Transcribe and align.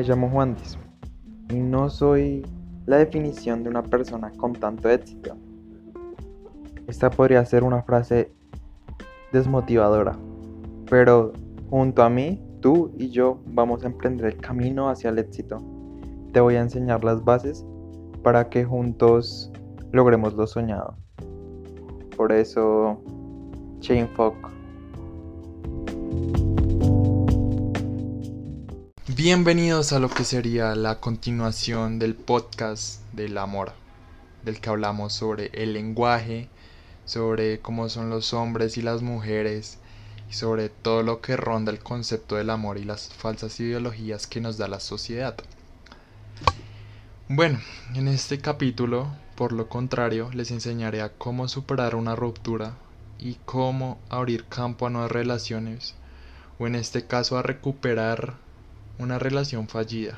Me 0.00 0.06
llamo 0.06 0.30
Juan 0.30 0.54
Diz 0.54 0.78
y 1.50 1.56
no 1.56 1.90
soy 1.90 2.46
la 2.86 2.96
definición 2.96 3.62
de 3.62 3.68
una 3.68 3.82
persona 3.82 4.32
con 4.34 4.54
tanto 4.54 4.88
éxito. 4.88 5.36
Esta 6.86 7.10
podría 7.10 7.44
ser 7.44 7.64
una 7.64 7.82
frase 7.82 8.32
desmotivadora, 9.30 10.16
pero 10.88 11.34
junto 11.68 12.02
a 12.02 12.08
mí, 12.08 12.42
tú 12.60 12.90
y 12.96 13.10
yo 13.10 13.42
vamos 13.48 13.84
a 13.84 13.88
emprender 13.88 14.24
el 14.24 14.36
camino 14.38 14.88
hacia 14.88 15.10
el 15.10 15.18
éxito. 15.18 15.58
Te 16.32 16.40
voy 16.40 16.54
a 16.54 16.62
enseñar 16.62 17.04
las 17.04 17.22
bases 17.22 17.62
para 18.22 18.48
que 18.48 18.64
juntos 18.64 19.52
logremos 19.92 20.32
lo 20.32 20.46
soñado. 20.46 20.96
Por 22.16 22.32
eso, 22.32 23.02
Chain 23.80 24.08
Bienvenidos 29.22 29.92
a 29.92 29.98
lo 29.98 30.08
que 30.08 30.24
sería 30.24 30.74
la 30.74 30.98
continuación 30.98 31.98
del 31.98 32.14
podcast 32.14 33.02
del 33.12 33.36
amor, 33.36 33.72
del 34.46 34.62
que 34.62 34.70
hablamos 34.70 35.12
sobre 35.12 35.50
el 35.52 35.74
lenguaje, 35.74 36.48
sobre 37.04 37.60
cómo 37.60 37.90
son 37.90 38.08
los 38.08 38.32
hombres 38.32 38.78
y 38.78 38.82
las 38.82 39.02
mujeres, 39.02 39.76
y 40.30 40.32
sobre 40.32 40.70
todo 40.70 41.02
lo 41.02 41.20
que 41.20 41.36
ronda 41.36 41.70
el 41.70 41.80
concepto 41.80 42.36
del 42.36 42.48
amor 42.48 42.78
y 42.78 42.84
las 42.84 43.12
falsas 43.12 43.60
ideologías 43.60 44.26
que 44.26 44.40
nos 44.40 44.56
da 44.56 44.68
la 44.68 44.80
sociedad. 44.80 45.36
Bueno, 47.28 47.60
en 47.94 48.08
este 48.08 48.38
capítulo, 48.38 49.08
por 49.34 49.52
lo 49.52 49.68
contrario, 49.68 50.30
les 50.32 50.50
enseñaré 50.50 51.02
a 51.02 51.12
cómo 51.12 51.46
superar 51.46 51.94
una 51.94 52.16
ruptura 52.16 52.72
y 53.18 53.34
cómo 53.44 53.98
abrir 54.08 54.46
campo 54.46 54.86
a 54.86 54.90
nuevas 54.90 55.12
relaciones, 55.12 55.94
o 56.58 56.66
en 56.66 56.74
este 56.74 57.06
caso 57.06 57.36
a 57.36 57.42
recuperar 57.42 58.48
una 59.00 59.18
relación 59.18 59.66
fallida. 59.66 60.14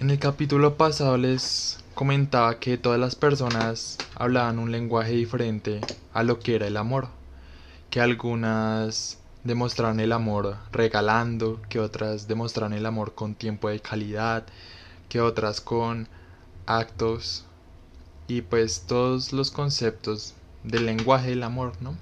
En 0.00 0.10
el 0.10 0.18
capítulo 0.18 0.76
pasado 0.76 1.16
les 1.16 1.78
comentaba 1.94 2.58
que 2.58 2.76
todas 2.76 2.98
las 2.98 3.14
personas 3.14 4.00
hablaban 4.16 4.58
un 4.58 4.72
lenguaje 4.72 5.12
diferente 5.12 5.80
a 6.12 6.24
lo 6.24 6.40
que 6.40 6.56
era 6.56 6.66
el 6.66 6.76
amor, 6.76 7.06
que 7.90 8.00
algunas 8.00 9.18
demostraron 9.44 10.00
el 10.00 10.10
amor 10.10 10.56
regalando, 10.72 11.60
que 11.68 11.78
otras 11.78 12.26
demostraron 12.26 12.72
el 12.72 12.86
amor 12.86 13.14
con 13.14 13.36
tiempo 13.36 13.68
de 13.68 13.78
calidad, 13.78 14.44
que 15.08 15.20
otras 15.20 15.60
con 15.60 16.08
actos 16.66 17.44
y 18.26 18.42
pues 18.42 18.82
todos 18.88 19.32
los 19.32 19.52
conceptos 19.52 20.34
del 20.64 20.86
lenguaje 20.86 21.30
del 21.30 21.44
amor, 21.44 21.74
¿no? 21.80 21.96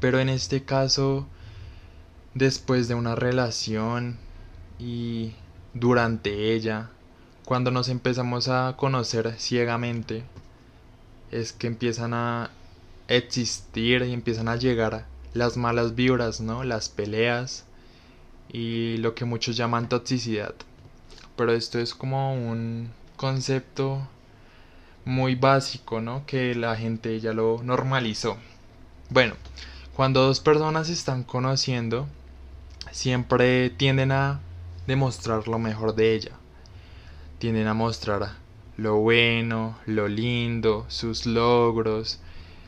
Pero 0.00 0.18
en 0.18 0.28
este 0.28 0.64
caso 0.64 1.28
después 2.34 2.88
de 2.88 2.94
una 2.94 3.14
relación 3.14 4.18
y 4.78 5.34
durante 5.72 6.52
ella, 6.52 6.90
cuando 7.44 7.70
nos 7.70 7.88
empezamos 7.88 8.48
a 8.48 8.74
conocer 8.76 9.34
ciegamente, 9.38 10.24
es 11.30 11.52
que 11.52 11.66
empiezan 11.66 12.14
a 12.14 12.50
existir 13.08 14.02
y 14.02 14.12
empiezan 14.12 14.48
a 14.48 14.56
llegar 14.56 15.06
las 15.32 15.56
malas 15.56 15.94
vibras, 15.94 16.40
¿no? 16.40 16.64
Las 16.64 16.88
peleas 16.88 17.64
y 18.52 18.96
lo 18.98 19.14
que 19.14 19.24
muchos 19.24 19.56
llaman 19.56 19.88
toxicidad. 19.88 20.54
Pero 21.36 21.52
esto 21.52 21.78
es 21.78 21.94
como 21.94 22.34
un 22.34 22.90
concepto 23.16 24.06
muy 25.04 25.34
básico, 25.34 26.00
¿no? 26.00 26.24
Que 26.26 26.54
la 26.54 26.76
gente 26.76 27.18
ya 27.20 27.32
lo 27.32 27.60
normalizó. 27.62 28.36
Bueno, 29.10 29.34
cuando 29.94 30.24
dos 30.24 30.40
personas 30.40 30.86
se 30.86 30.92
están 30.92 31.24
conociendo, 31.24 32.06
siempre 32.94 33.70
tienden 33.70 34.12
a 34.12 34.40
demostrar 34.86 35.48
lo 35.48 35.58
mejor 35.58 35.96
de 35.96 36.14
ella. 36.14 36.30
Tienden 37.40 37.66
a 37.66 37.74
mostrar 37.74 38.34
lo 38.76 38.98
bueno, 38.98 39.76
lo 39.84 40.06
lindo, 40.06 40.86
sus 40.86 41.26
logros, 41.26 42.20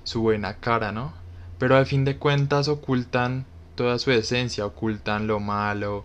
su 0.02 0.22
buena 0.22 0.54
cara, 0.54 0.90
¿no? 0.90 1.12
Pero 1.60 1.76
al 1.76 1.86
fin 1.86 2.04
de 2.04 2.16
cuentas 2.16 2.66
ocultan 2.66 3.46
toda 3.76 4.00
su 4.00 4.10
esencia, 4.10 4.66
ocultan 4.66 5.28
lo 5.28 5.38
malo, 5.38 6.04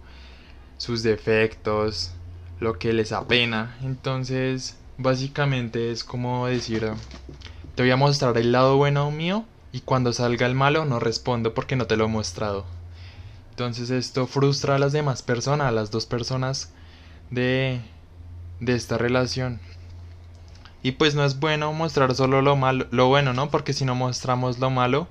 sus 0.78 1.02
defectos, 1.02 2.12
lo 2.60 2.78
que 2.78 2.94
les 2.94 3.14
apena. 3.14 3.76
Entonces, 3.82 4.78
básicamente 5.00 5.90
es 5.90 6.04
como 6.04 6.46
decir, 6.46 6.92
te 7.74 7.82
voy 7.82 7.92
a 7.92 7.98
mostrar 7.98 8.38
el 8.38 8.52
lado 8.52 8.78
bueno 8.78 9.10
mío 9.10 9.46
y 9.72 9.80
cuando 9.80 10.14
salga 10.14 10.46
el 10.46 10.54
malo 10.54 10.86
no 10.86 11.00
respondo 11.00 11.56
porque 11.56 11.76
no 11.76 11.88
te 11.88 11.98
lo 11.98 12.06
he 12.06 12.08
mostrado. 12.08 12.81
Entonces 13.62 13.92
esto 13.92 14.26
frustra 14.26 14.74
a 14.74 14.80
las 14.80 14.92
demás 14.92 15.22
personas, 15.22 15.68
a 15.68 15.72
las 15.72 15.92
dos 15.92 16.08
personas 16.08 16.74
de, 17.30 17.80
de 18.60 18.74
esta 18.74 18.98
relación. 18.98 19.60
Y 20.82 20.94
pues 20.94 21.14
no 21.14 21.24
es 21.24 21.40
bueno 21.40 21.72
mostrar 21.72 22.16
solo 22.16 22.42
lo 22.42 22.56
malo, 22.56 22.88
lo 22.90 23.08
bueno, 23.08 23.34
¿no? 23.34 23.52
Porque 23.52 23.74
si 23.74 23.86
no 23.86 23.94
mostramos 23.94 24.58
lo 24.58 24.72
malo, 24.72 25.08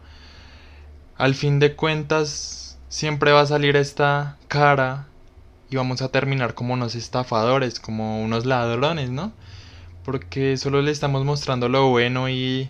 al 1.16 1.36
fin 1.36 1.60
de 1.60 1.76
cuentas 1.76 2.76
siempre 2.88 3.30
va 3.30 3.42
a 3.42 3.46
salir 3.46 3.76
esta 3.76 4.36
cara 4.48 5.06
y 5.70 5.76
vamos 5.76 6.02
a 6.02 6.08
terminar 6.08 6.54
como 6.54 6.74
unos 6.74 6.96
estafadores, 6.96 7.78
como 7.78 8.20
unos 8.20 8.46
ladrones, 8.46 9.10
¿no? 9.10 9.32
Porque 10.04 10.56
solo 10.56 10.82
le 10.82 10.90
estamos 10.90 11.24
mostrando 11.24 11.68
lo 11.68 11.88
bueno 11.88 12.28
y 12.28 12.68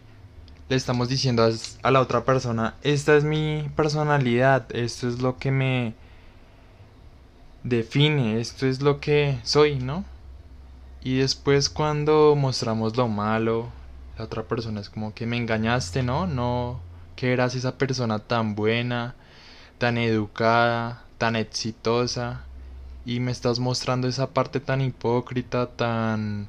le 0.70 0.76
estamos 0.76 1.08
diciendo 1.08 1.50
a, 1.82 1.90
la 1.90 2.00
otra 2.00 2.24
persona, 2.24 2.76
esta 2.82 3.16
es 3.16 3.24
mi 3.24 3.68
personalidad, 3.74 4.64
esto 4.72 5.08
es 5.08 5.20
lo 5.20 5.36
que 5.36 5.50
me 5.50 5.94
define, 7.64 8.40
esto 8.40 8.68
es 8.68 8.80
lo 8.80 9.00
que 9.00 9.40
soy, 9.42 9.80
¿no? 9.80 10.04
Y 11.02 11.16
después 11.16 11.70
cuando 11.70 12.36
mostramos 12.36 12.96
lo 12.96 13.08
malo, 13.08 13.68
la 14.16 14.26
otra 14.26 14.44
persona 14.44 14.80
es 14.80 14.88
como 14.90 15.12
que 15.12 15.26
me 15.26 15.38
engañaste, 15.38 16.04
¿no? 16.04 16.28
No 16.28 16.78
que 17.16 17.32
eras 17.32 17.56
esa 17.56 17.76
persona 17.76 18.20
tan 18.20 18.54
buena, 18.54 19.16
tan 19.78 19.98
educada, 19.98 21.02
tan 21.18 21.34
exitosa 21.34 22.44
y 23.04 23.18
me 23.18 23.32
estás 23.32 23.58
mostrando 23.58 24.06
esa 24.06 24.28
parte 24.28 24.60
tan 24.60 24.82
hipócrita, 24.82 25.66
tan 25.66 26.48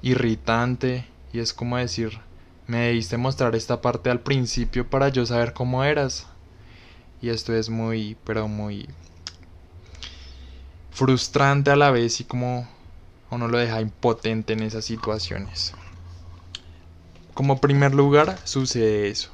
irritante 0.00 1.06
y 1.32 1.40
es 1.40 1.52
como 1.52 1.76
decir, 1.76 2.20
me 2.68 2.80
debiste 2.80 3.16
mostrar 3.16 3.56
esta 3.56 3.80
parte 3.80 4.10
al 4.10 4.20
principio 4.20 4.88
para 4.88 5.08
yo 5.08 5.26
saber 5.26 5.54
cómo 5.54 5.82
eras. 5.82 6.26
Y 7.20 7.30
esto 7.30 7.54
es 7.54 7.70
muy, 7.70 8.16
pero 8.24 8.46
muy 8.46 8.88
frustrante 10.92 11.70
a 11.70 11.76
la 11.76 11.90
vez 11.90 12.20
y 12.20 12.24
como 12.24 12.68
uno 13.30 13.48
lo 13.48 13.58
deja 13.58 13.80
impotente 13.80 14.52
en 14.52 14.60
esas 14.60 14.84
situaciones. 14.84 15.72
Como 17.34 17.60
primer 17.60 17.94
lugar 17.94 18.38
sucede 18.44 19.08
eso. 19.08 19.30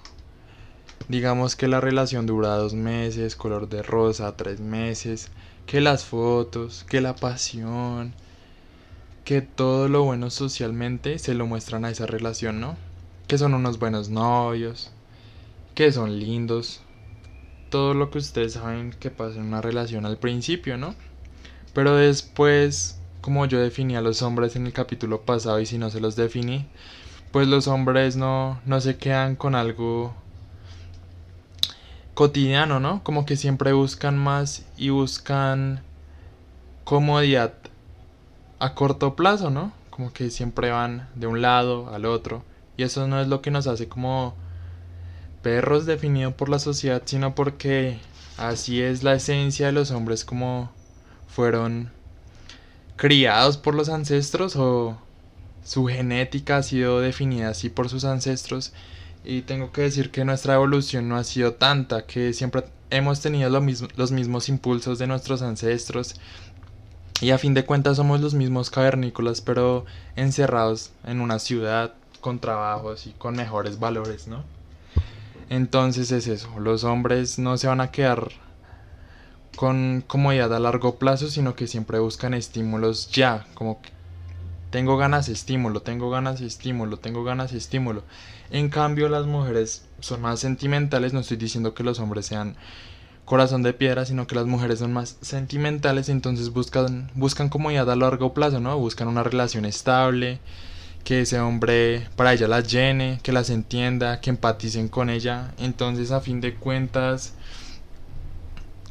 Digamos 1.08 1.56
que 1.56 1.66
la 1.66 1.80
relación 1.80 2.26
dura 2.26 2.54
dos 2.54 2.74
meses, 2.74 3.34
color 3.34 3.68
de 3.68 3.82
rosa, 3.82 4.36
tres 4.36 4.60
meses, 4.60 5.30
que 5.66 5.80
las 5.80 6.04
fotos, 6.04 6.86
que 6.88 7.00
la 7.00 7.16
pasión, 7.16 8.14
que 9.24 9.42
todo 9.42 9.88
lo 9.88 10.04
bueno 10.04 10.30
socialmente 10.30 11.18
se 11.18 11.34
lo 11.34 11.46
muestran 11.46 11.84
a 11.84 11.90
esa 11.90 12.06
relación, 12.06 12.60
¿no? 12.60 12.76
Que 13.26 13.38
son 13.38 13.54
unos 13.54 13.78
buenos 13.78 14.08
novios, 14.08 14.90
que 15.74 15.92
son 15.92 16.18
lindos, 16.18 16.80
todo 17.70 17.94
lo 17.94 18.10
que 18.10 18.18
ustedes 18.18 18.52
saben 18.54 18.92
que 18.92 19.10
pasa 19.10 19.36
en 19.36 19.46
una 19.46 19.60
relación 19.60 20.06
al 20.06 20.18
principio, 20.18 20.76
¿no? 20.76 20.94
Pero 21.72 21.96
después, 21.96 23.00
como 23.20 23.46
yo 23.46 23.58
definí 23.58 23.96
a 23.96 24.00
los 24.00 24.22
hombres 24.22 24.56
en 24.56 24.66
el 24.66 24.72
capítulo 24.72 25.22
pasado 25.22 25.58
y 25.60 25.66
si 25.66 25.78
no 25.78 25.90
se 25.90 26.00
los 26.00 26.16
definí, 26.16 26.66
pues 27.32 27.48
los 27.48 27.66
hombres 27.66 28.16
no, 28.16 28.60
no 28.64 28.80
se 28.80 28.96
quedan 28.96 29.34
con 29.34 29.54
algo 29.54 30.14
cotidiano, 32.12 32.78
¿no? 32.78 33.02
Como 33.02 33.26
que 33.26 33.36
siempre 33.36 33.72
buscan 33.72 34.16
más 34.16 34.64
y 34.76 34.90
buscan 34.90 35.82
comodidad 36.84 37.54
a 38.60 38.74
corto 38.74 39.16
plazo, 39.16 39.50
¿no? 39.50 39.72
Como 39.90 40.12
que 40.12 40.30
siempre 40.30 40.70
van 40.70 41.08
de 41.16 41.26
un 41.26 41.42
lado 41.42 41.92
al 41.92 42.04
otro 42.04 42.44
y 42.76 42.82
eso 42.82 43.06
no 43.06 43.20
es 43.20 43.28
lo 43.28 43.42
que 43.42 43.50
nos 43.50 43.66
hace 43.66 43.88
como 43.88 44.34
perros 45.42 45.86
definidos 45.86 46.34
por 46.34 46.48
la 46.48 46.58
sociedad, 46.58 47.02
sino 47.04 47.34
porque 47.34 47.98
así 48.36 48.82
es 48.82 49.02
la 49.02 49.14
esencia 49.14 49.66
de 49.66 49.72
los 49.72 49.90
hombres 49.90 50.24
como 50.24 50.70
fueron 51.28 51.90
criados 52.96 53.56
por 53.56 53.74
los 53.74 53.88
ancestros 53.88 54.56
o 54.56 54.96
su 55.64 55.86
genética 55.86 56.58
ha 56.58 56.62
sido 56.62 57.00
definida 57.00 57.48
así 57.48 57.70
por 57.70 57.88
sus 57.88 58.04
ancestros. 58.04 58.72
Y 59.24 59.42
tengo 59.42 59.72
que 59.72 59.82
decir 59.82 60.10
que 60.10 60.24
nuestra 60.24 60.54
evolución 60.54 61.08
no 61.08 61.16
ha 61.16 61.24
sido 61.24 61.54
tanta, 61.54 62.04
que 62.04 62.34
siempre 62.34 62.64
hemos 62.90 63.20
tenido 63.20 63.48
los 63.48 64.12
mismos 64.12 64.48
impulsos 64.50 64.98
de 64.98 65.06
nuestros 65.06 65.40
ancestros. 65.40 66.16
Y 67.20 67.30
a 67.30 67.38
fin 67.38 67.54
de 67.54 67.64
cuentas 67.64 67.96
somos 67.96 68.20
los 68.20 68.34
mismos 68.34 68.70
cavernícolas 68.70 69.40
pero 69.40 69.86
encerrados 70.16 70.90
en 71.06 71.20
una 71.20 71.38
ciudad 71.38 71.94
con 72.24 72.38
trabajos 72.38 73.06
y 73.06 73.10
con 73.10 73.36
mejores 73.36 73.78
valores, 73.78 74.28
¿no? 74.28 74.44
Entonces 75.50 76.10
es 76.10 76.26
eso, 76.26 76.58
los 76.58 76.82
hombres 76.82 77.38
no 77.38 77.58
se 77.58 77.66
van 77.66 77.82
a 77.82 77.90
quedar 77.90 78.30
con 79.56 80.02
comodidad 80.06 80.54
a 80.54 80.58
largo 80.58 80.94
plazo, 80.98 81.28
sino 81.28 81.54
que 81.54 81.66
siempre 81.66 81.98
buscan 81.98 82.32
estímulos 82.32 83.10
ya, 83.10 83.46
como 83.52 83.78
tengo 84.70 84.96
ganas 84.96 85.28
estímulo, 85.28 85.82
tengo 85.82 86.08
ganas 86.08 86.40
estímulo, 86.40 86.96
tengo 86.96 87.24
ganas 87.24 87.52
estímulo. 87.52 88.04
En 88.50 88.70
cambio, 88.70 89.10
las 89.10 89.26
mujeres 89.26 89.84
son 90.00 90.22
más 90.22 90.40
sentimentales, 90.40 91.12
no 91.12 91.20
estoy 91.20 91.36
diciendo 91.36 91.74
que 91.74 91.84
los 91.84 92.00
hombres 92.00 92.24
sean 92.24 92.56
corazón 93.26 93.62
de 93.62 93.74
piedra, 93.74 94.06
sino 94.06 94.26
que 94.26 94.34
las 94.34 94.46
mujeres 94.46 94.78
son 94.78 94.94
más 94.94 95.18
sentimentales, 95.20 96.08
entonces 96.08 96.54
buscan, 96.54 97.10
buscan 97.14 97.50
comodidad 97.50 97.90
a 97.90 97.96
largo 97.96 98.32
plazo, 98.32 98.60
¿no? 98.60 98.78
Buscan 98.78 99.08
una 99.08 99.22
relación 99.22 99.66
estable, 99.66 100.40
que 101.04 101.20
ese 101.20 101.38
hombre 101.38 102.08
para 102.16 102.32
ella 102.32 102.48
las 102.48 102.66
llene, 102.70 103.20
que 103.22 103.32
las 103.32 103.50
entienda, 103.50 104.20
que 104.20 104.30
empaticen 104.30 104.88
con 104.88 105.10
ella. 105.10 105.52
Entonces, 105.58 106.10
a 106.10 106.20
fin 106.20 106.40
de 106.40 106.54
cuentas, 106.54 107.34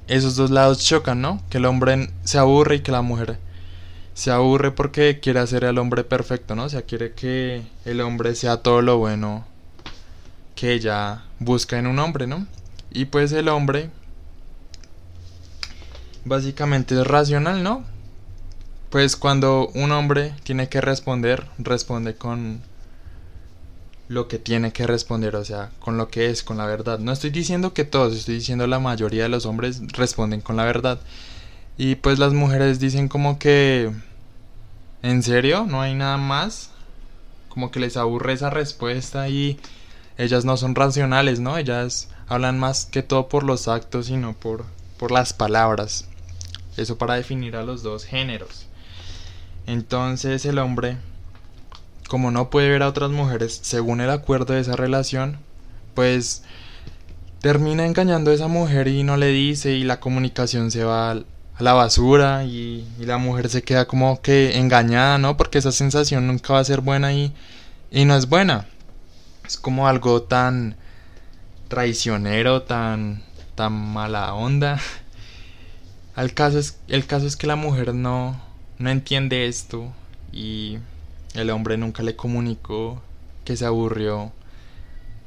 esos 0.08 0.36
dos 0.36 0.52
lados 0.52 0.80
chocan, 0.86 1.22
¿no? 1.22 1.42
Que 1.50 1.58
el 1.58 1.66
hombre 1.66 2.10
se 2.24 2.38
aburre 2.38 2.76
y 2.76 2.80
que 2.82 2.92
la 2.92 3.02
mujer 3.02 3.40
se 4.14 4.32
aburre 4.32 4.72
porque 4.72 5.20
quiere 5.20 5.40
hacer 5.40 5.66
al 5.66 5.80
hombre 5.80 6.04
perfecto, 6.04 6.56
¿no? 6.56 6.66
O 6.66 6.70
sea, 6.70 6.84
quiere 6.84 7.14
que 7.14 7.64
el 7.86 8.00
hombre 8.02 8.36
sea 8.36 8.58
todo 8.58 8.82
lo 8.82 8.98
bueno 8.98 9.46
que 10.56 10.74
ella 10.74 11.24
busca 11.40 11.80
en 11.80 11.88
un 11.88 12.00
hombre, 12.00 12.28
¿no? 12.28 12.46
Y 12.92 13.06
pues 13.06 13.32
el 13.32 13.50
hombre 13.50 13.90
básicamente 16.26 16.96
es 16.96 17.08
racional, 17.08 17.64
¿no? 17.64 17.84
Pues 18.94 19.16
cuando 19.16 19.70
un 19.74 19.92
hombre 19.92 20.36
tiene 20.44 20.70
que 20.70 20.80
responder, 20.80 21.48
responde 21.58 22.14
con 22.14 22.62
lo 24.08 24.28
que 24.28 24.38
tiene 24.38 24.72
que 24.72 24.86
responder, 24.86 25.36
o 25.36 25.44
sea, 25.44 25.72
con 25.80 25.98
lo 25.98 26.10
que 26.10 26.30
es, 26.30 26.44
con 26.44 26.58
la 26.58 26.68
verdad. 26.68 27.00
No 27.00 27.12
estoy 27.12 27.32
diciendo 27.32 27.74
que 27.74 27.86
todos, 27.86 28.14
estoy 28.14 28.36
diciendo 28.36 28.68
la 28.68 28.78
mayoría 28.78 29.24
de 29.24 29.30
los 29.30 29.48
hombres 29.48 29.82
responden 29.94 30.42
con 30.42 30.58
la 30.58 30.66
verdad. 30.66 31.00
Y 31.76 31.96
pues 31.96 32.20
las 32.20 32.34
mujeres 32.34 32.80
dicen 32.80 33.08
como 33.08 33.40
que... 33.40 33.92
¿En 35.02 35.24
serio? 35.24 35.66
¿No 35.68 35.82
hay 35.82 35.96
nada 35.96 36.18
más? 36.18 36.70
Como 37.50 37.72
que 37.72 37.80
les 37.80 37.98
aburre 37.98 38.34
esa 38.34 38.52
respuesta 38.52 39.28
y 39.28 39.60
ellas 40.20 40.46
no 40.46 40.56
son 40.56 40.76
racionales, 40.76 41.40
¿no? 41.40 41.58
Ellas 41.58 42.10
hablan 42.28 42.60
más 42.60 42.86
que 42.86 43.02
todo 43.02 43.28
por 43.28 43.42
los 43.42 43.68
actos 43.68 44.12
y 44.12 44.18
no 44.18 44.34
por, 44.34 44.66
por 45.00 45.10
las 45.10 45.34
palabras. 45.34 46.08
Eso 46.78 47.00
para 47.00 47.16
definir 47.16 47.56
a 47.56 47.64
los 47.64 47.82
dos 47.82 48.06
géneros. 48.06 48.68
Entonces 49.68 50.46
el 50.46 50.60
hombre, 50.60 50.98
como 52.08 52.32
no 52.32 52.50
puede 52.50 52.70
ver 52.70 52.84
a 52.84 52.90
otras 52.90 53.12
mujeres 53.12 53.60
según 53.64 54.02
el 54.02 54.10
acuerdo 54.10 54.54
de 54.54 54.62
esa 54.62 54.76
relación, 54.76 55.40
pues 55.94 56.44
termina 57.40 57.86
engañando 57.86 58.32
a 58.32 58.34
esa 58.34 58.48
mujer 58.48 58.88
y 58.88 59.04
no 59.04 59.18
le 59.18 59.28
dice 59.28 59.72
y 59.74 59.84
la 59.84 60.00
comunicación 60.00 60.72
se 60.72 60.84
va 60.84 61.12
a 61.12 61.24
la 61.60 61.74
basura 61.74 62.46
y, 62.46 62.88
la 63.00 63.18
mujer 63.18 63.50
se 63.50 63.64
queda 63.64 63.86
como 63.86 64.22
que 64.22 64.58
engañada, 64.58 65.18
¿no? 65.18 65.38
Porque 65.38 65.60
esa 65.60 65.72
sensación 65.72 66.28
nunca 66.28 66.54
va 66.54 66.60
a 66.60 66.64
ser 66.64 66.82
buena 66.82 67.14
y, 67.14 67.34
y 67.92 68.06
no 68.06 68.16
es 68.16 68.28
buena. 68.28 68.68
Es 69.46 69.58
como 69.58 69.88
algo 69.88 70.24
tan 70.24 70.78
traicionero, 71.68 72.64
tan, 72.64 73.24
tan 73.56 73.74
mala 73.74 74.34
onda. 74.34 74.80
El 76.16 76.34
caso, 76.34 76.60
es, 76.60 76.78
el 76.88 77.08
caso 77.08 77.26
es 77.26 77.36
que 77.36 77.48
la 77.48 77.56
mujer 77.56 77.96
no, 77.96 78.40
no 78.80 78.90
entiende 78.90 79.48
esto 79.48 79.92
y 80.32 80.80
el 81.36 81.50
hombre 81.50 81.78
nunca 81.78 82.04
le 82.04 82.16
comunicó 82.16 83.02
que 83.46 83.56
se 83.56 83.66
aburrió 83.66 84.32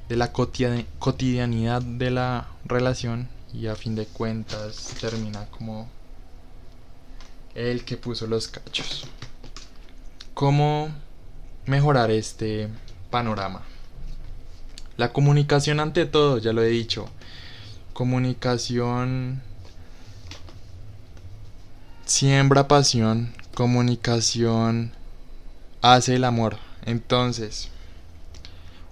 de 0.09 0.17
la 0.17 0.33
cotidianidad 0.33 1.83
de 1.83 2.11
la 2.11 2.49
relación 2.65 3.29
y 3.53 3.67
a 3.67 3.77
fin 3.77 3.95
de 3.95 4.07
cuentas 4.07 4.95
termina 5.01 5.47
como 5.47 5.89
el 7.55 7.85
que 7.85 7.97
puso 7.97 8.27
los 8.27 8.49
cachos. 8.49 9.07
¿Cómo 10.35 10.91
mejorar 11.65 12.11
este 12.11 12.69
panorama? 13.11 13.63
La 14.97 15.13
comunicación 15.13 15.81
ante 15.81 16.07
todo, 16.07 16.39
ya 16.39 16.53
lo 16.53 16.63
he 16.63 16.69
dicho. 16.69 17.09
Comunicación 17.93 19.43
siembra 22.07 22.69
pasión, 22.69 23.35
comunicación 23.53 24.93
hace 25.83 26.15
el 26.15 26.25
amor. 26.25 26.57
Entonces, 26.85 27.69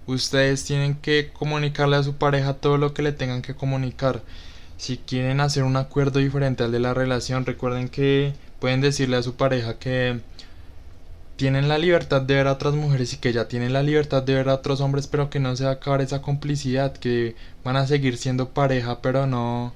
ustedes 0.06 0.64
tienen 0.64 0.96
que 0.96 1.30
comunicarle 1.32 1.94
a 1.94 2.02
su 2.02 2.16
pareja 2.16 2.54
todo 2.54 2.76
lo 2.76 2.92
que 2.92 3.02
le 3.02 3.12
tengan 3.12 3.40
que 3.40 3.54
comunicar. 3.54 4.22
Si 4.78 4.96
quieren 4.98 5.40
hacer 5.40 5.62
un 5.62 5.76
acuerdo 5.76 6.18
diferente 6.18 6.64
al 6.64 6.72
de 6.72 6.80
la 6.80 6.92
relación, 6.92 7.46
recuerden 7.46 7.88
que 7.88 8.34
pueden 8.58 8.80
decirle 8.80 9.16
a 9.16 9.22
su 9.22 9.36
pareja 9.36 9.78
que 9.78 10.20
tienen 11.36 11.68
la 11.68 11.78
libertad 11.78 12.20
de 12.20 12.34
ver 12.34 12.48
a 12.48 12.52
otras 12.52 12.74
mujeres 12.74 13.12
y 13.12 13.18
que 13.18 13.32
ya 13.32 13.46
tienen 13.46 13.72
la 13.72 13.84
libertad 13.84 14.24
de 14.24 14.34
ver 14.34 14.48
a 14.48 14.54
otros 14.54 14.80
hombres, 14.80 15.06
pero 15.06 15.30
que 15.30 15.38
no 15.38 15.54
se 15.54 15.64
va 15.64 15.70
a 15.70 15.74
acabar 15.74 16.00
esa 16.00 16.20
complicidad, 16.20 16.92
que 16.92 17.36
van 17.62 17.76
a 17.76 17.86
seguir 17.86 18.16
siendo 18.16 18.48
pareja, 18.48 19.00
pero 19.02 19.28
no 19.28 19.72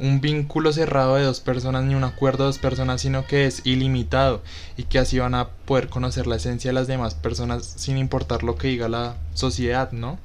un 0.00 0.20
vínculo 0.20 0.72
cerrado 0.72 1.16
de 1.16 1.24
dos 1.24 1.40
personas 1.40 1.84
ni 1.84 1.94
un 1.94 2.04
acuerdo 2.04 2.44
de 2.44 2.48
dos 2.48 2.58
personas, 2.58 3.02
sino 3.02 3.26
que 3.26 3.46
es 3.46 3.64
ilimitado 3.64 4.42
y 4.76 4.84
que 4.84 4.98
así 4.98 5.18
van 5.18 5.34
a 5.34 5.48
poder 5.48 5.88
conocer 5.88 6.26
la 6.26 6.36
esencia 6.36 6.70
de 6.70 6.74
las 6.74 6.86
demás 6.86 7.14
personas 7.14 7.64
sin 7.76 7.98
importar 7.98 8.42
lo 8.42 8.56
que 8.56 8.68
diga 8.68 8.88
la 8.88 9.16
sociedad, 9.34 9.92
¿no? 9.92 10.18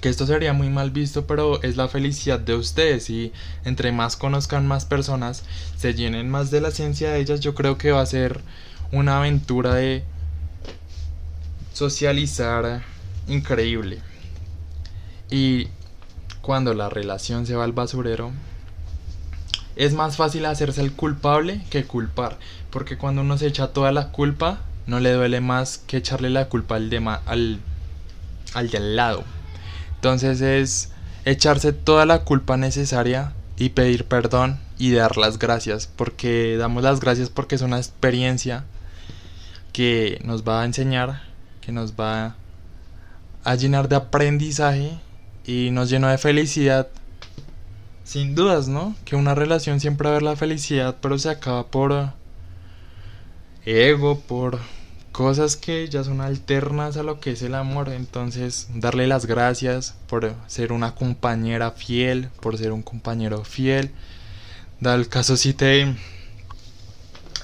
Que 0.00 0.08
esto 0.08 0.26
sería 0.26 0.52
muy 0.52 0.70
mal 0.70 0.90
visto, 0.90 1.26
pero 1.26 1.62
es 1.62 1.76
la 1.76 1.86
felicidad 1.86 2.40
de 2.40 2.54
ustedes 2.54 3.10
y 3.10 3.32
entre 3.64 3.92
más 3.92 4.16
conozcan 4.16 4.66
más 4.66 4.84
personas, 4.84 5.44
se 5.76 5.94
llenen 5.94 6.30
más 6.30 6.50
de 6.50 6.60
la 6.60 6.68
esencia 6.68 7.12
de 7.12 7.20
ellas, 7.20 7.40
yo 7.40 7.54
creo 7.54 7.78
que 7.78 7.92
va 7.92 8.00
a 8.00 8.06
ser 8.06 8.40
una 8.90 9.18
aventura 9.18 9.74
de 9.74 10.02
socializar 11.72 12.82
increíble. 13.28 14.00
Y 15.30 15.68
cuando 16.40 16.74
la 16.74 16.88
relación 16.88 17.46
se 17.46 17.54
va 17.54 17.64
al 17.64 17.72
basurero, 17.72 18.32
es 19.76 19.94
más 19.94 20.16
fácil 20.16 20.44
hacerse 20.46 20.80
el 20.80 20.92
culpable 20.92 21.62
que 21.70 21.84
culpar, 21.84 22.38
porque 22.70 22.98
cuando 22.98 23.22
uno 23.22 23.38
se 23.38 23.46
echa 23.46 23.68
toda 23.68 23.92
la 23.92 24.08
culpa, 24.08 24.60
no 24.86 25.00
le 25.00 25.12
duele 25.12 25.40
más 25.40 25.78
que 25.78 25.98
echarle 25.98 26.30
la 26.30 26.48
culpa 26.48 26.76
al 26.76 26.90
de, 26.90 26.98
al, 27.26 27.60
al 28.54 28.70
de 28.70 28.80
lado. 28.80 29.24
Entonces 29.96 30.40
es 30.40 30.90
echarse 31.24 31.72
toda 31.72 32.06
la 32.06 32.24
culpa 32.24 32.56
necesaria 32.56 33.32
y 33.56 33.70
pedir 33.70 34.04
perdón 34.04 34.58
y 34.78 34.92
dar 34.92 35.16
las 35.16 35.38
gracias, 35.38 35.86
porque 35.86 36.56
damos 36.56 36.82
las 36.82 37.00
gracias 37.00 37.30
porque 37.30 37.54
es 37.54 37.62
una 37.62 37.78
experiencia 37.78 38.64
que 39.72 40.20
nos 40.24 40.42
va 40.42 40.62
a 40.62 40.64
enseñar, 40.64 41.22
que 41.60 41.72
nos 41.72 41.94
va 41.94 42.34
a 43.44 43.54
llenar 43.54 43.88
de 43.88 43.96
aprendizaje 43.96 44.98
y 45.46 45.70
nos 45.70 45.88
llenó 45.88 46.08
de 46.08 46.18
felicidad 46.18 46.88
sin 48.12 48.34
dudas, 48.34 48.68
¿no? 48.68 48.94
Que 49.06 49.16
una 49.16 49.34
relación 49.34 49.80
siempre 49.80 50.04
va 50.04 50.10
a 50.10 50.16
haber 50.16 50.22
la 50.22 50.36
felicidad, 50.36 50.98
pero 51.00 51.18
se 51.18 51.30
acaba 51.30 51.68
por 51.68 51.92
uh, 51.92 52.10
ego, 53.64 54.20
por 54.20 54.58
cosas 55.12 55.56
que 55.56 55.88
ya 55.88 56.04
son 56.04 56.20
alternas 56.20 56.98
a 56.98 57.04
lo 57.04 57.20
que 57.20 57.30
es 57.30 57.40
el 57.40 57.54
amor. 57.54 57.88
Entonces, 57.88 58.68
darle 58.74 59.06
las 59.06 59.24
gracias 59.24 59.94
por 60.08 60.34
ser 60.46 60.72
una 60.72 60.94
compañera 60.94 61.70
fiel, 61.70 62.28
por 62.42 62.58
ser 62.58 62.72
un 62.72 62.82
compañero 62.82 63.44
fiel. 63.44 63.90
Da 64.78 64.94
el 64.94 65.08
caso 65.08 65.38
si 65.38 65.54
te 65.54 65.94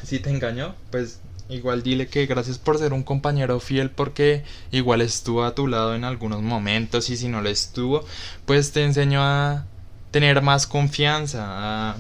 si 0.05 0.19
te 0.19 0.29
engañó, 0.29 0.75
pues 0.91 1.21
igual 1.49 1.83
dile 1.83 2.09
que 2.09 2.27
gracias 2.27 2.59
por 2.59 2.77
ser 2.77 2.93
un 2.93 3.05
compañero 3.05 3.59
fiel 3.59 3.91
porque 3.91 4.45
igual 4.71 5.01
estuvo 5.01 5.45
a 5.45 5.55
tu 5.55 5.67
lado 5.67 5.95
en 5.95 6.05
algunos 6.05 6.43
momentos 6.43 7.09
y 7.09 7.17
si 7.17 7.29
no 7.29 7.41
lo 7.41 7.49
estuvo, 7.49 8.05
pues 8.45 8.73
te 8.73 8.85
enseñó 8.85 9.23
a 9.23 9.65
tener 10.11 10.43
más 10.43 10.67
confianza, 10.67 11.97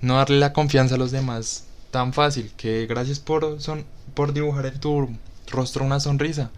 no 0.00 0.16
darle 0.16 0.38
la 0.38 0.52
confianza 0.52 0.94
a 0.94 0.98
los 0.98 1.10
demás 1.10 1.64
tan 1.90 2.12
fácil, 2.12 2.52
que 2.56 2.86
gracias 2.86 3.18
por, 3.18 3.60
son, 3.60 3.84
por 4.14 4.32
dibujar 4.32 4.66
en 4.66 4.80
tu 4.80 5.08
rostro 5.50 5.84
una 5.84 6.00
sonrisa 6.00 6.50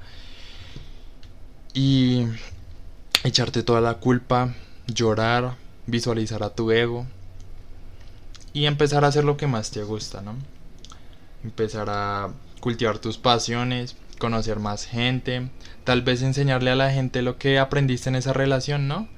y 1.75 2.27
echarte 3.25 3.63
toda 3.63 3.81
la 3.81 3.95
culpa, 3.95 4.55
llorar, 4.87 5.57
visualizar 5.87 6.43
a 6.43 6.51
tu 6.51 6.71
ego 6.71 7.07
y 8.53 8.67
empezar 8.67 9.05
a 9.05 9.09
hacer 9.09 9.25
lo 9.25 9.37
que 9.37 9.47
más 9.47 9.71
te 9.71 9.83
gusta, 9.83 10.21
¿no? 10.21 10.37
Empezar 11.43 11.89
a 11.89 12.31
cultivar 12.61 12.99
tus 12.99 13.19
pasiones, 13.19 13.97
conocer 14.19 14.59
más 14.61 14.85
gente, 14.85 15.49
tal 15.85 16.03
vez 16.03 16.23
enseñarle 16.23 16.71
a 16.71 16.77
la 16.77 16.93
gente 16.93 17.23
lo 17.23 17.39
que 17.39 17.59
aprendiste 17.59 18.09
en 18.11 18.17
esa 18.17 18.33
relación, 18.33 18.87
¿no? 18.87 19.09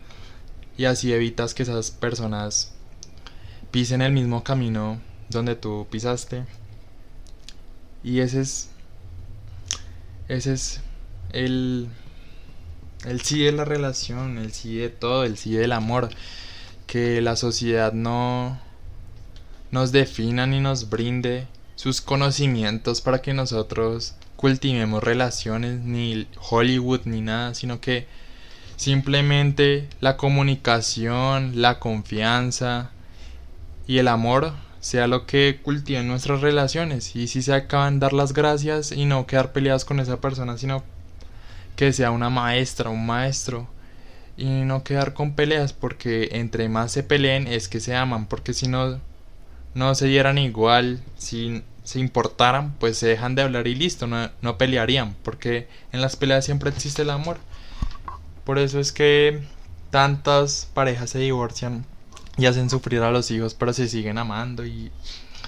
Y 0.76 0.87
así 0.87 1.12
evitas 1.12 1.54
que 1.54 1.62
esas 1.62 1.90
personas 1.90 2.73
pisen 3.71 4.02
el 4.02 4.12
mismo 4.12 4.45
camino 4.45 5.00
donde 5.31 5.57
tú 5.57 5.87
pisaste. 5.90 6.45
Y 8.02 8.21
ese 8.21 8.40
es 8.40 8.71
ese 10.28 10.52
es 10.52 10.81
el 11.33 11.88
el 13.04 13.21
sí 13.21 13.43
de 13.43 13.52
la 13.52 13.64
relación, 13.64 14.38
el 14.38 14.52
sí 14.52 14.76
de 14.76 14.88
todo, 14.88 15.25
el 15.25 15.37
sí 15.37 15.52
del 15.52 15.73
amor, 15.73 16.09
que 16.87 17.21
la 17.21 17.37
sociedad 17.37 17.93
no 17.93 18.59
nos 19.71 19.93
defina 19.93 20.47
ni 20.47 20.61
nos 20.61 20.88
brinde 20.88 21.47
sus 21.75 22.00
conocimientos 22.00 23.00
para 23.00 23.21
que 23.21 23.35
nosotros 23.35 24.14
cultivemos 24.37 25.02
relaciones, 25.02 25.81
ni 25.81 26.26
Hollywood 26.50 27.00
ni 27.04 27.21
nada, 27.21 27.54
sino 27.54 27.81
que 27.81 28.07
simplemente 28.76 29.88
la 30.00 30.16
comunicación, 30.16 31.61
la 31.61 31.78
confianza 31.78 32.90
y 33.87 33.99
el 33.99 34.09
amor 34.09 34.52
sea 34.81 35.07
lo 35.07 35.26
que 35.26 35.61
cultiven 35.62 36.09
nuestras 36.09 36.40
relaciones. 36.40 37.16
Y 37.16 37.28
si 37.28 37.43
se 37.43 37.54
acaban 37.54 38.00
dar 38.00 38.12
las 38.12 38.33
gracias 38.33 38.93
y 38.93 39.07
no 39.07 39.26
quedar 39.26 39.52
peleados 39.52 39.85
con 39.85 40.00
esa 40.00 40.21
persona, 40.21 40.59
sino 40.59 40.83
que 41.76 41.93
sea 41.93 42.11
una 42.11 42.31
maestra, 42.31 42.90
un 42.90 43.07
maestro 43.07 43.69
y 44.37 44.47
no 44.47 44.83
quedar 44.85 45.14
con 45.14 45.35
peleas 45.35 45.73
porque 45.73 46.31
entre 46.33 46.69
más 46.69 46.93
se 46.93 47.02
peleen 47.02 47.47
es 47.47 47.69
que 47.69 47.81
se 47.81 47.95
aman 47.95 48.26
porque 48.26 48.52
si 48.52 48.69
no 48.69 49.00
no 49.75 49.95
se 49.95 50.07
dieran 50.07 50.38
igual 50.38 51.00
si 51.16 51.62
se 51.85 52.00
importaran 52.00 52.75
pues 52.81 52.99
se 52.99 53.07
dejan 53.07 53.35
de 53.35 53.43
hablar 53.43 53.66
y 53.66 53.75
listo 53.75 54.07
no, 54.07 54.31
no 54.43 54.59
pelearían 54.59 55.14
porque 55.23 55.69
en 55.93 56.00
las 56.00 56.16
peleas 56.16 56.45
siempre 56.45 56.71
existe 56.71 57.02
el 57.02 57.11
amor 57.11 57.38
por 58.44 58.58
eso 58.58 58.80
es 58.80 58.92
que 58.92 59.42
tantas 59.90 60.68
parejas 60.74 61.10
se 61.10 61.18
divorcian 61.18 61.84
y 62.36 62.46
hacen 62.46 62.70
sufrir 62.70 63.00
a 63.02 63.10
los 63.10 63.30
hijos 63.30 63.54
pero 63.54 63.72
se 63.72 63.88
siguen 63.88 64.18
amando 64.18 64.64
y 64.66 64.90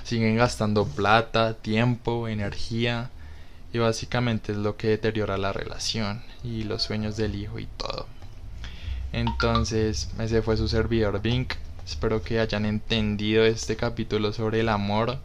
siguen 0.05 0.37
gastando 0.37 0.87
plata 0.87 1.55
tiempo 1.55 2.29
energía 2.29 3.11
y 3.73 3.79
básicamente 3.79 4.53
es 4.53 4.59
lo 4.59 4.77
que 4.77 4.89
deteriora 4.89 5.37
la 5.37 5.53
relación 5.53 6.23
y 6.45 6.63
los 6.65 6.83
sueños 6.83 7.17
del 7.17 7.35
hijo 7.35 7.59
y 7.59 7.67
todo 7.77 8.07
entonces, 9.17 10.11
ese 10.19 10.43
fue 10.43 10.59
su 10.59 10.69
servidor 10.69 11.23
Bink. 11.23 11.55
Espero 11.87 12.23
que 12.23 12.39
hayan 12.39 12.67
entendido 12.67 13.45
este 13.45 13.75
capítulo 13.75 14.33
sobre 14.35 14.61
el 14.61 14.69
amor, 14.69 15.19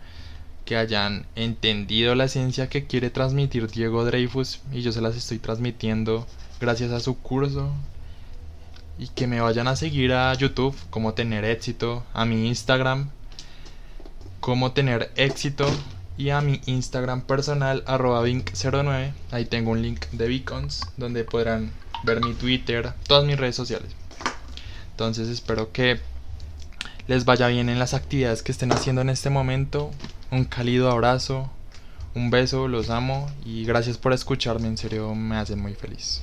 que 0.63 0.77
hayan 0.77 1.25
entendido 1.35 2.15
la 2.15 2.23
esencia 2.23 2.69
que 2.69 2.85
quiere 2.85 3.09
transmitir 3.09 3.67
Diego 3.69 4.05
Dreyfus 4.05 4.61
y 4.71 4.81
yo 4.81 4.93
se 4.93 5.01
las 5.01 5.17
estoy 5.17 5.39
transmitiendo 5.39 6.25
gracias 6.61 6.91
a 6.91 6.99
su 6.99 7.17
curso. 7.17 7.69
Y 8.97 9.07
que 9.07 9.27
me 9.27 9.41
vayan 9.41 9.67
a 9.67 9.75
seguir 9.75 10.13
a 10.13 10.33
YouTube, 10.35 10.75
cómo 10.91 11.13
tener 11.13 11.43
éxito, 11.43 12.03
a 12.13 12.23
mi 12.23 12.47
Instagram, 12.47 13.09
cómo 14.39 14.71
tener 14.71 15.11
éxito 15.15 15.65
y 16.17 16.29
a 16.29 16.41
mi 16.41 16.61
Instagram 16.67 17.21
personal 17.21 17.83
arroba 17.87 18.23
09 18.23 19.13
Ahí 19.31 19.45
tengo 19.45 19.71
un 19.71 19.81
link 19.81 20.05
de 20.11 20.27
Beacons 20.27 20.81
donde 20.97 21.23
podrán 21.23 21.71
ver 22.03 22.23
mi 22.23 22.33
Twitter, 22.33 22.93
todas 23.07 23.25
mis 23.25 23.37
redes 23.37 23.55
sociales. 23.55 23.91
Entonces 24.91 25.29
espero 25.29 25.71
que 25.71 25.99
les 27.07 27.25
vaya 27.25 27.47
bien 27.47 27.69
en 27.69 27.79
las 27.79 27.95
actividades 27.95 28.43
que 28.43 28.51
estén 28.51 28.71
haciendo 28.71 29.01
en 29.01 29.09
este 29.09 29.31
momento. 29.31 29.91
Un 30.29 30.45
cálido 30.45 30.91
abrazo, 30.91 31.49
un 32.13 32.29
beso, 32.29 32.67
los 32.67 32.89
amo 32.89 33.31
y 33.45 33.65
gracias 33.65 33.97
por 33.97 34.13
escucharme, 34.13 34.67
en 34.67 34.77
serio 34.77 35.15
me 35.15 35.37
hacen 35.37 35.59
muy 35.59 35.73
feliz. 35.73 36.21